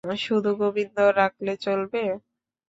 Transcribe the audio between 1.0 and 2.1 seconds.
রাখলে চলবে?